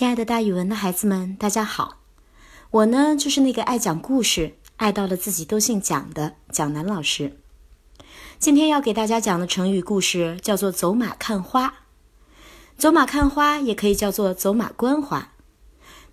[0.00, 1.98] 亲爱的，大语文的孩子们，大家好！
[2.70, 7.38] 我呢，就是那个爱讲故事、爱到了自己都姓蒋的蒋楠老师。
[8.38, 11.74] 今天要给大家讲的成语故事叫做“走马看花”。
[12.78, 15.32] 走马看花也可以叫做走马观花。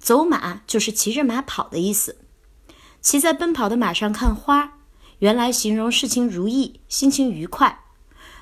[0.00, 2.16] 走马就是骑着马跑的意思。
[3.00, 4.78] 骑在奔跑的马上看花，
[5.20, 7.84] 原来形容事情如意、心情愉快。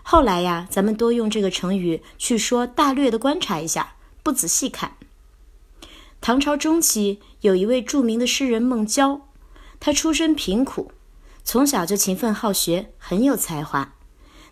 [0.02, 4.96] 后来呀，咱们多用这个成语去说大略的观察一下，不仔细看。
[6.27, 9.29] 唐朝中期，有一位著名的诗人孟郊，
[9.79, 10.90] 他出身贫苦，
[11.44, 13.96] 从小就勤奋好学，很有才华。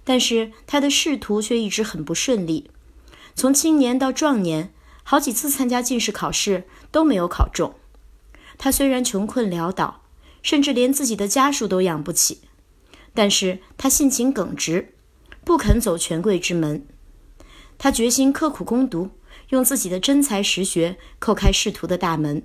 [0.04, 2.70] 但是他的仕途却一直很不顺利，
[3.34, 7.74] 从青年到壮年，好几次参加进士考试都没有考中。
[8.58, 10.02] 他虽然穷困潦倒，
[10.42, 12.42] 甚至连自己的家属都养不起，
[13.14, 14.92] 但是他性情耿直，
[15.42, 16.86] 不肯走权贵之门。
[17.78, 19.12] 他决心刻苦攻读。
[19.52, 22.42] 用自己的真才实学叩开仕途的大门。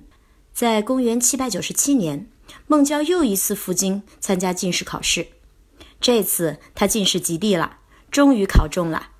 [0.52, 2.28] 在公元七百九十七年，
[2.66, 5.28] 孟郊又一次赴京参加进士考试。
[6.00, 7.78] 这次他进士及第了，
[8.10, 9.12] 终于考中了。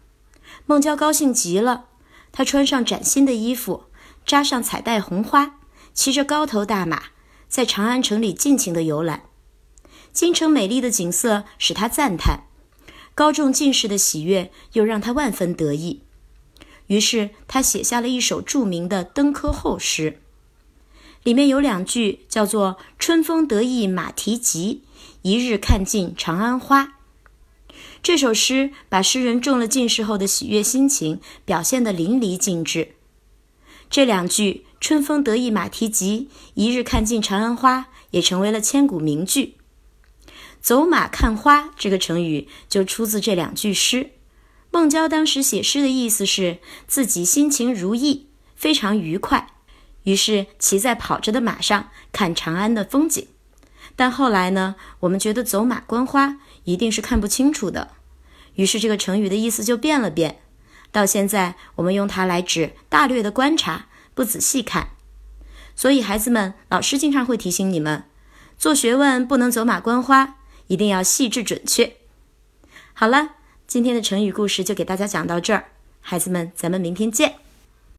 [0.66, 1.86] 孟郊高兴极了，
[2.31, 3.84] 他穿上崭新的衣服，
[4.27, 5.61] 扎上彩带红花，
[5.94, 7.05] 骑着高头大马，
[7.48, 9.22] 在长安城里尽情的游览。
[10.12, 12.42] 京城美丽的景色使他赞叹，
[13.14, 16.03] 高中进士的喜悦又让他万分得意。
[16.89, 20.20] 于是他写下了一首著名的登科后诗，
[21.22, 24.83] 里面有两句叫做“春风得意马蹄疾，
[25.22, 26.94] 一日看尽长安花”。
[28.03, 32.94] 这首诗把诗人中了进士后的喜悦心情表现得淋漓尽致。
[33.91, 39.56] 这两句“春风得意马蹄疾，一日看尽长安花”也成为了千古名句。
[40.62, 44.12] “走马看花”这个成语就出自这两句诗。
[44.70, 49.48] 孟郊当时写诗的意思是自己心情如意，非常愉快，
[50.02, 53.27] 于是骑在跑着的马上看长安的风景。
[53.97, 57.93] 但后来呢，我们觉得走马观花一定是看不清楚的，
[58.54, 60.41] 于是这个成语的意思就变了变。
[60.93, 64.91] 到现在，我们用它来指大略的观察，不仔细看。
[65.75, 68.04] 所以孩子们，老师经常会提醒你们，
[68.59, 71.97] 做学问不能走马观花，一定要细致准确。
[72.93, 73.38] 好了。
[73.69, 75.67] 今天的成语故事就给大家讲到这儿，
[76.01, 77.34] 孩子们，咱们明天见。